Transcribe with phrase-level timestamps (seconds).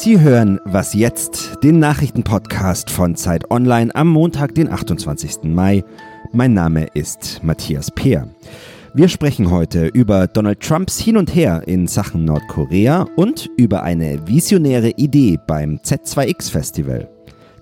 [0.00, 5.42] Sie hören Was jetzt, den Nachrichtenpodcast von Zeit Online am Montag, den 28.
[5.42, 5.84] Mai.
[6.32, 8.26] Mein Name ist Matthias Peer.
[8.94, 14.26] Wir sprechen heute über Donald Trumps Hin und Her in Sachen Nordkorea und über eine
[14.26, 17.06] visionäre Idee beim Z2X Festival.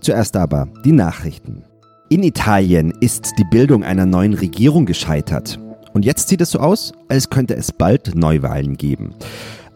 [0.01, 1.65] Zuerst aber die Nachrichten.
[2.09, 5.59] In Italien ist die Bildung einer neuen Regierung gescheitert.
[5.93, 9.17] Und jetzt sieht es so aus, als könnte es bald Neuwahlen geben.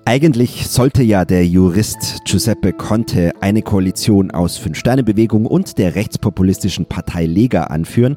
[0.04, 7.24] Eigentlich sollte ja der Jurist Giuseppe Conte eine Koalition aus Fünf-Sterne-Bewegung und der rechtspopulistischen Partei
[7.24, 8.16] Lega anführen.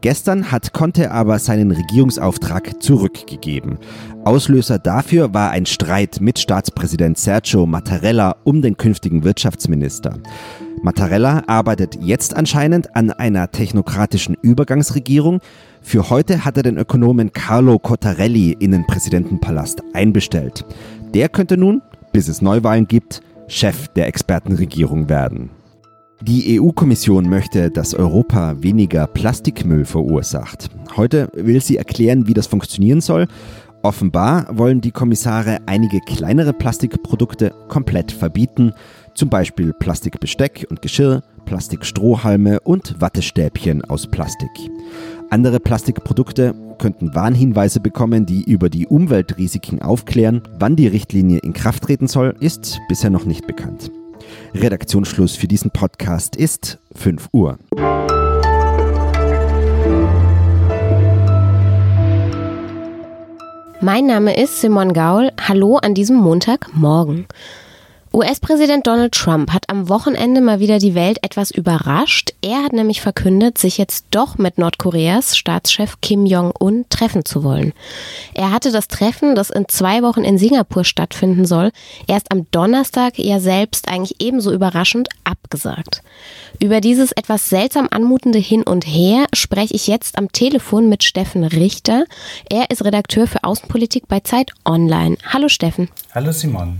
[0.00, 3.78] Gestern hat Conte aber seinen Regierungsauftrag zurückgegeben.
[4.24, 10.18] Auslöser dafür war ein Streit mit Staatspräsident Sergio Mattarella um den künftigen Wirtschaftsminister.
[10.82, 15.40] Mattarella arbeitet jetzt anscheinend an einer technokratischen Übergangsregierung.
[15.80, 20.64] Für heute hat er den Ökonomen Carlo Cottarelli in den Präsidentenpalast einbestellt.
[21.14, 21.80] Der könnte nun,
[22.12, 25.50] bis es Neuwahlen gibt, Chef der Expertenregierung werden.
[26.20, 30.70] Die EU-Kommission möchte, dass Europa weniger Plastikmüll verursacht.
[30.96, 33.28] Heute will sie erklären, wie das funktionieren soll.
[33.82, 38.72] Offenbar wollen die Kommissare einige kleinere Plastikprodukte komplett verbieten,
[39.14, 44.50] zum Beispiel Plastikbesteck und Geschirr, Plastikstrohhalme und Wattestäbchen aus Plastik.
[45.30, 50.42] Andere Plastikprodukte könnten Warnhinweise bekommen, die über die Umweltrisiken aufklären.
[50.58, 53.90] Wann die Richtlinie in Kraft treten soll, ist bisher noch nicht bekannt.
[54.54, 57.58] Redaktionsschluss für diesen Podcast ist 5 Uhr.
[63.80, 65.30] Mein Name ist Simon Gaul.
[65.38, 67.26] Hallo an diesem Montagmorgen.
[68.14, 72.32] US-Präsident Donald Trump hat am Wochenende mal wieder die Welt etwas überrascht.
[72.42, 77.72] Er hat nämlich verkündet, sich jetzt doch mit Nordkoreas Staatschef Kim Jong-un treffen zu wollen.
[78.32, 81.72] Er hatte das Treffen, das in zwei Wochen in Singapur stattfinden soll,
[82.06, 86.02] erst am Donnerstag ja selbst eigentlich ebenso überraschend abgesagt.
[86.60, 91.42] Über dieses etwas seltsam anmutende Hin und Her spreche ich jetzt am Telefon mit Steffen
[91.42, 92.04] Richter.
[92.48, 95.16] Er ist Redakteur für Außenpolitik bei Zeit Online.
[95.32, 95.88] Hallo Steffen.
[96.14, 96.78] Hallo Simon.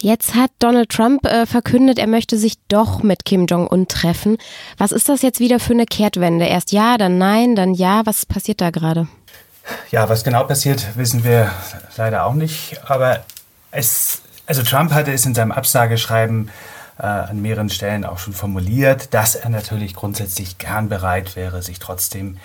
[0.00, 4.38] Jetzt hat Donald Trump äh, verkündet, er möchte sich doch mit Kim Jong-un treffen.
[4.76, 6.46] Was ist das jetzt wieder für eine Kehrtwende?
[6.46, 8.02] Erst ja, dann nein, dann ja.
[8.04, 9.08] Was passiert da gerade?
[9.90, 11.50] Ja, was genau passiert, wissen wir
[11.96, 12.80] leider auch nicht.
[12.86, 13.24] Aber
[13.70, 16.50] es, also Trump hatte es in seinem Absageschreiben
[16.98, 21.78] äh, an mehreren Stellen auch schon formuliert, dass er natürlich grundsätzlich gern bereit wäre, sich
[21.78, 22.38] trotzdem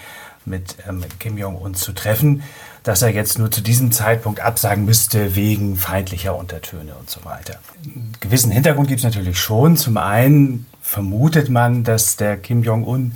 [0.46, 2.44] mit ähm, Kim Jong-un zu treffen
[2.84, 7.56] dass er jetzt nur zu diesem Zeitpunkt absagen müsste wegen feindlicher Untertöne und so weiter.
[7.84, 9.78] Einen gewissen Hintergrund gibt es natürlich schon.
[9.78, 13.16] Zum einen vermutet man, dass der Kim Jong-un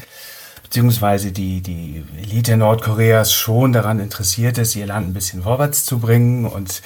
[0.64, 6.00] beziehungsweise die, die Elite Nordkoreas schon daran interessiert ist, ihr Land ein bisschen vorwärts zu
[6.00, 6.46] bringen.
[6.46, 6.82] Und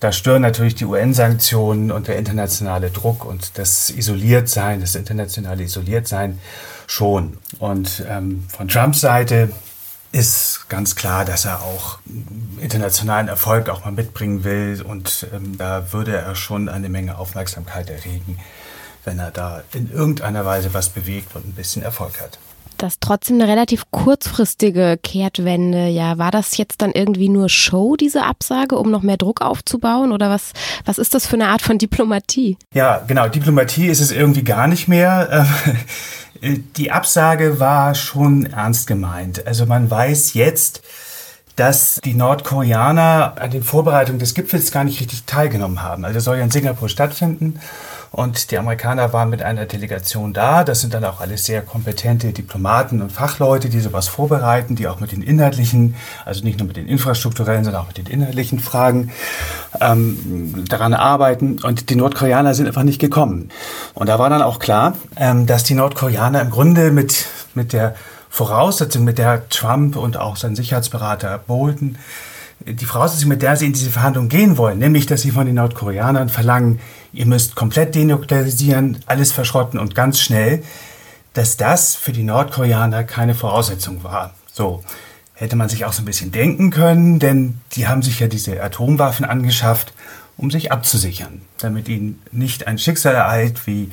[0.00, 6.38] da stören natürlich die UN-Sanktionen und der internationale Druck und das Isoliertsein, das internationale Isoliertsein
[6.86, 7.38] schon.
[7.58, 9.50] Und ähm, von Trumps Seite
[10.16, 11.98] ist ganz klar, dass er auch
[12.58, 17.90] internationalen Erfolg auch mal mitbringen will und ähm, da würde er schon eine Menge Aufmerksamkeit
[17.90, 18.38] erregen,
[19.04, 22.38] wenn er da in irgendeiner Weise was bewegt und ein bisschen Erfolg hat.
[22.78, 25.88] Das trotzdem eine relativ kurzfristige Kehrtwende.
[25.88, 30.12] Ja, war das jetzt dann irgendwie nur Show, diese Absage, um noch mehr Druck aufzubauen?
[30.12, 30.52] Oder was,
[30.84, 32.58] was ist das für eine Art von Diplomatie?
[32.74, 33.28] Ja, genau.
[33.28, 35.46] Diplomatie ist es irgendwie gar nicht mehr.
[36.42, 39.46] Die Absage war schon ernst gemeint.
[39.46, 40.82] Also man weiß jetzt,
[41.56, 46.04] dass die Nordkoreaner an den Vorbereitungen des Gipfels gar nicht richtig teilgenommen haben.
[46.04, 47.60] Also soll ja in Singapur stattfinden
[48.10, 50.64] und die Amerikaner waren mit einer Delegation da.
[50.64, 55.00] Das sind dann auch alles sehr kompetente Diplomaten und Fachleute, die sowas vorbereiten, die auch
[55.00, 59.12] mit den inhaltlichen, also nicht nur mit den infrastrukturellen, sondern auch mit den inhaltlichen Fragen
[59.80, 61.58] ähm, daran arbeiten.
[61.62, 63.50] Und die Nordkoreaner sind einfach nicht gekommen.
[63.94, 67.94] Und da war dann auch klar, ähm, dass die Nordkoreaner im Grunde mit, mit der
[68.30, 71.96] Voraussetzung, mit der Trump und auch sein Sicherheitsberater Bolton
[72.64, 75.56] die Voraussetzung, mit der sie in diese Verhandlungen gehen wollen, nämlich, dass sie von den
[75.56, 76.80] Nordkoreanern verlangen,
[77.12, 80.62] ihr müsst komplett denuklearisieren, alles verschrotten und ganz schnell,
[81.34, 84.34] dass das für die Nordkoreaner keine Voraussetzung war.
[84.52, 84.82] So
[85.34, 88.62] hätte man sich auch so ein bisschen denken können, denn die haben sich ja diese
[88.62, 89.92] Atomwaffen angeschafft,
[90.38, 93.90] um sich abzusichern, damit ihnen nicht ein Schicksal ereilt wie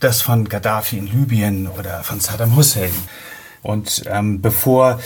[0.00, 2.92] das von Gaddafi in Libyen oder von Saddam Hussein.
[3.62, 5.00] Und ähm, bevor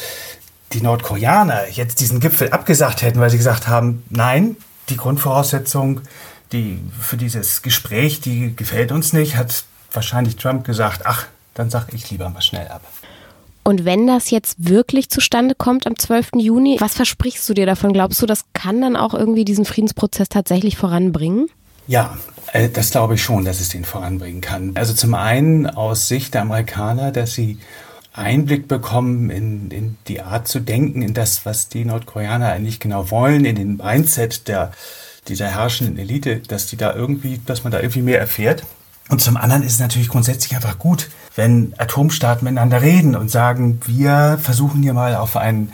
[0.72, 4.56] die Nordkoreaner jetzt diesen Gipfel abgesagt hätten, weil sie gesagt haben, nein,
[4.88, 6.00] die Grundvoraussetzung,
[6.52, 11.92] die für dieses Gespräch, die gefällt uns nicht, hat wahrscheinlich Trump gesagt, ach, dann sag
[11.92, 12.82] ich lieber mal schnell ab.
[13.64, 16.30] Und wenn das jetzt wirklich zustande kommt am 12.
[16.36, 17.92] Juni, was versprichst du dir davon?
[17.92, 21.48] Glaubst du, das kann dann auch irgendwie diesen Friedensprozess tatsächlich voranbringen?
[21.86, 22.16] Ja,
[22.52, 24.72] äh, das glaube ich schon, dass es den voranbringen kann.
[24.74, 27.58] Also zum einen aus Sicht der Amerikaner, dass sie
[28.12, 33.11] Einblick bekommen in, in die Art zu denken, in das, was die Nordkoreaner eigentlich genau
[33.11, 34.73] wollen, in den Mindset der,
[35.29, 38.64] dieser herrschenden Elite, dass die da irgendwie, dass man da irgendwie mehr erfährt.
[39.09, 43.81] Und zum anderen ist es natürlich grundsätzlich einfach gut, wenn Atomstaaten miteinander reden und sagen,
[43.87, 45.73] wir versuchen hier mal auf, ein,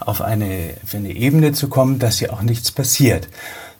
[0.00, 3.28] auf, eine, auf eine Ebene zu kommen, dass hier auch nichts passiert.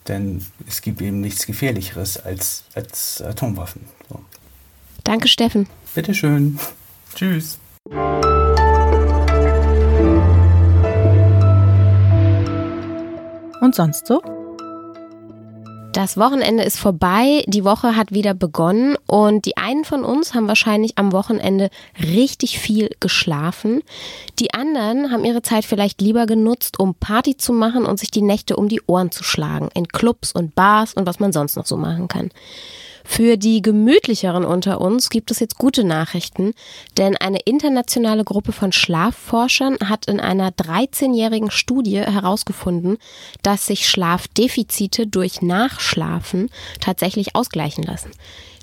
[0.09, 3.83] Denn es gibt eben nichts Gefährlicheres als, als Atomwaffen.
[4.09, 4.21] So.
[5.03, 5.69] Danke, Steffen.
[5.95, 6.59] Bitteschön.
[7.15, 7.59] Tschüss.
[13.61, 14.21] Und sonst so?
[15.93, 20.47] Das Wochenende ist vorbei, die Woche hat wieder begonnen und die einen von uns haben
[20.47, 23.83] wahrscheinlich am Wochenende richtig viel geschlafen.
[24.39, 28.21] Die anderen haben ihre Zeit vielleicht lieber genutzt, um Party zu machen und sich die
[28.21, 31.65] Nächte um die Ohren zu schlagen, in Clubs und Bars und was man sonst noch
[31.65, 32.31] so machen kann.
[33.09, 36.53] Für die gemütlicheren unter uns gibt es jetzt gute Nachrichten,
[36.99, 42.99] denn eine internationale Gruppe von Schlafforschern hat in einer 13-jährigen Studie herausgefunden,
[43.43, 46.51] dass sich Schlafdefizite durch Nachschlafen
[46.81, 48.11] tatsächlich ausgleichen lassen.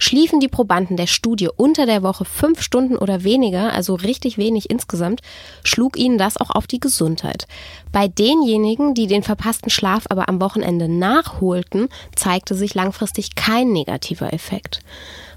[0.04, 4.70] Schliefen die Probanden der Studie unter der Woche fünf Stunden oder weniger, also richtig wenig
[4.70, 5.22] insgesamt,
[5.64, 7.48] schlug ihnen das auch auf die Gesundheit.
[7.94, 14.34] Bei denjenigen, die den verpassten Schlaf aber am Wochenende nachholten, zeigte sich langfristig kein negativer
[14.34, 14.82] Effekt.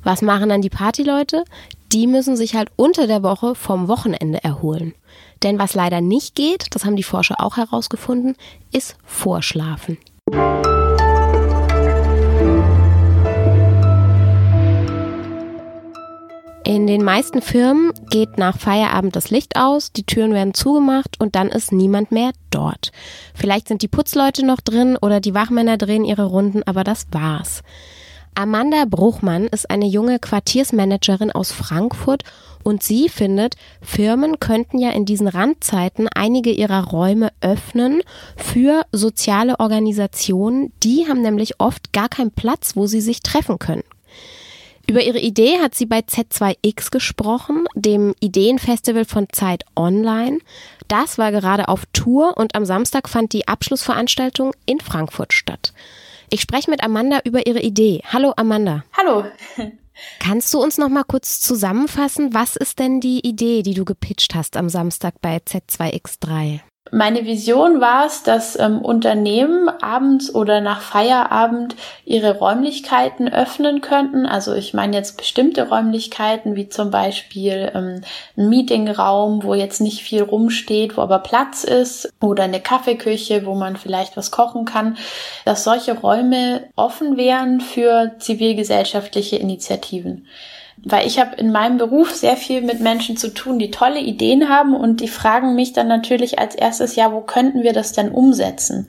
[0.02, 1.44] Was machen dann die Partyleute?
[1.92, 4.96] Die müssen sich halt unter der Woche vom Wochenende erholen.
[5.44, 8.34] Denn was leider nicht geht, das haben die Forscher auch herausgefunden,
[8.72, 9.96] ist Vorschlafen.
[16.66, 21.36] In den meisten Firmen geht nach Feierabend das Licht aus, die Türen werden zugemacht und
[21.36, 22.90] dann ist niemand mehr dort.
[23.34, 27.62] Vielleicht sind die Putzleute noch drin oder die Wachmänner drehen ihre Runden, aber das war's.
[28.34, 32.24] Amanda Bruchmann ist eine junge Quartiersmanagerin aus Frankfurt
[32.64, 38.02] und sie findet, Firmen könnten ja in diesen Randzeiten einige ihrer Räume öffnen
[38.36, 40.72] für soziale Organisationen.
[40.82, 43.84] Die haben nämlich oft gar keinen Platz, wo sie sich treffen können.
[44.88, 50.38] Über ihre Idee hat sie bei Z2X gesprochen, dem Ideenfestival von Zeit Online.
[50.86, 55.72] Das war gerade auf Tour und am Samstag fand die Abschlussveranstaltung in Frankfurt statt.
[56.30, 58.02] Ich spreche mit Amanda über ihre Idee.
[58.12, 58.84] Hallo Amanda.
[58.96, 59.24] Hallo.
[60.20, 64.34] Kannst du uns noch mal kurz zusammenfassen, was ist denn die Idee, die du gepitcht
[64.34, 66.60] hast am Samstag bei Z2X3?
[66.92, 71.74] Meine Vision war es, dass ähm, Unternehmen abends oder nach Feierabend
[72.04, 74.24] ihre Räumlichkeiten öffnen könnten.
[74.24, 78.02] Also ich meine jetzt bestimmte Räumlichkeiten, wie zum Beispiel ähm,
[78.36, 83.54] ein Meetingraum, wo jetzt nicht viel rumsteht, wo aber Platz ist, oder eine Kaffeeküche, wo
[83.54, 84.96] man vielleicht was kochen kann,
[85.44, 90.26] dass solche Räume offen wären für zivilgesellschaftliche Initiativen
[90.84, 94.48] weil ich habe in meinem Beruf sehr viel mit Menschen zu tun, die tolle Ideen
[94.48, 98.10] haben und die fragen mich dann natürlich als erstes, ja, wo könnten wir das denn
[98.10, 98.88] umsetzen?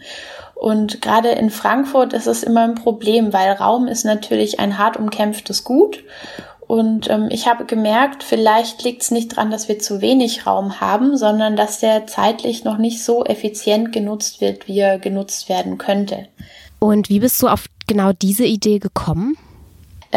[0.54, 4.98] Und gerade in Frankfurt ist es immer ein Problem, weil Raum ist natürlich ein hart
[4.98, 6.04] umkämpftes Gut.
[6.66, 10.82] Und ähm, ich habe gemerkt, vielleicht liegt es nicht dran, dass wir zu wenig Raum
[10.82, 15.78] haben, sondern dass der zeitlich noch nicht so effizient genutzt wird, wie er genutzt werden
[15.78, 16.28] könnte.
[16.80, 19.38] Und wie bist du auf genau diese Idee gekommen?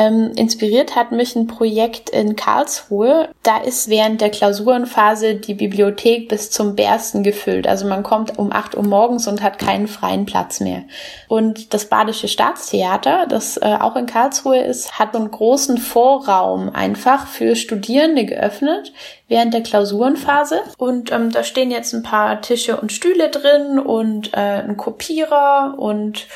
[0.00, 3.28] Ähm, inspiriert hat mich ein Projekt in Karlsruhe.
[3.42, 7.66] Da ist während der Klausurenphase die Bibliothek bis zum Bersten gefüllt.
[7.66, 10.84] Also man kommt um 8 Uhr morgens und hat keinen freien Platz mehr.
[11.28, 17.26] Und das Badische Staatstheater, das äh, auch in Karlsruhe ist, hat einen großen Vorraum einfach
[17.26, 18.94] für Studierende geöffnet
[19.28, 20.62] während der Klausurenphase.
[20.78, 25.74] Und ähm, da stehen jetzt ein paar Tische und Stühle drin und äh, ein Kopierer
[25.76, 26.26] und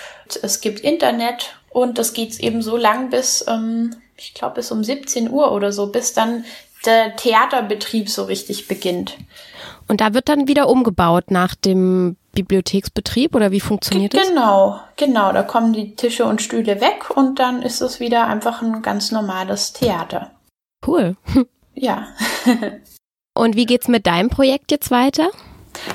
[0.42, 4.85] es gibt Internet und das geht eben so lang bis, ähm, ich glaube, bis um
[4.85, 6.45] 17 Uhr oder so, bis dann
[6.87, 9.19] der Theaterbetrieb so richtig beginnt.
[9.88, 14.28] Und da wird dann wieder umgebaut nach dem Bibliotheksbetrieb oder wie funktioniert das?
[14.28, 15.33] Genau, genau.
[15.33, 19.11] Da kommen die Tische und Stühle weg und dann ist es wieder einfach ein ganz
[19.11, 20.31] normales Theater.
[20.87, 21.16] Cool.
[21.76, 22.07] Ja.
[23.35, 25.28] und wie geht's mit deinem Projekt jetzt weiter?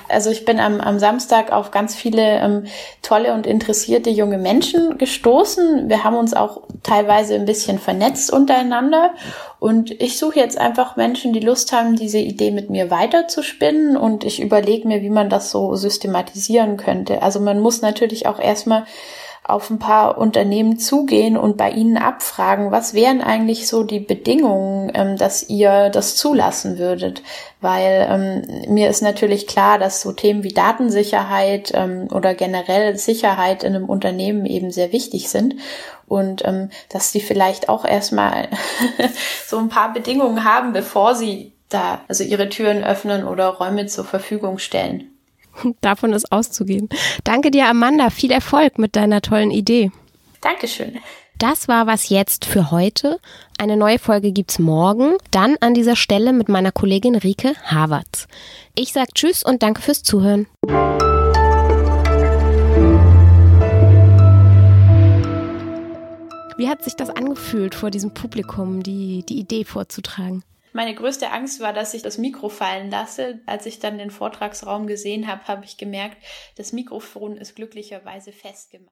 [0.08, 2.66] Also ich bin am, am Samstag auf ganz viele ähm,
[3.02, 5.90] tolle und interessierte junge Menschen gestoßen.
[5.90, 9.14] Wir haben uns auch teilweise ein bisschen vernetzt untereinander.
[9.60, 13.98] Und ich suche jetzt einfach Menschen, die Lust haben, diese Idee mit mir weiterzuspinnen.
[13.98, 17.22] Und ich überlege mir, wie man das so systematisieren könnte.
[17.22, 18.86] Also man muss natürlich auch erstmal
[19.50, 24.92] auf ein paar Unternehmen zugehen und bei ihnen abfragen, was wären eigentlich so die Bedingungen,
[24.94, 27.24] ähm, dass ihr das zulassen würdet.
[27.62, 33.64] Weil ähm, mir ist natürlich klar, dass so Themen wie Datensicherheit ähm, oder generell Sicherheit
[33.64, 35.56] in einem Unternehmen eben sehr wichtig sind
[36.08, 38.50] und ähm, dass sie vielleicht auch erstmal
[39.48, 44.04] so ein paar Bedingungen haben, bevor sie da also ihre Türen öffnen oder Räume zur
[44.04, 45.12] Verfügung stellen.
[45.82, 46.90] Davon ist auszugehen.
[47.24, 48.10] Danke dir, Amanda.
[48.10, 49.92] Viel Erfolg mit deiner tollen Idee.
[50.42, 51.00] Dankeschön.
[51.38, 53.20] Das war was jetzt für heute.
[53.58, 55.14] Eine neue Folge gibt's morgen.
[55.32, 58.28] Dann an dieser Stelle mit meiner Kollegin Rike Havertz.
[58.76, 60.48] Ich sag Tschüss und danke fürs Zuhören.
[66.58, 70.44] Wie hat sich das angefühlt, vor diesem Publikum die, die Idee vorzutragen?
[70.72, 73.40] Meine größte Angst war, dass ich das Mikro fallen lasse.
[73.46, 76.18] Als ich dann den Vortragsraum gesehen habe, habe ich gemerkt,
[76.58, 78.88] das Mikrofon ist glücklicherweise festgemacht.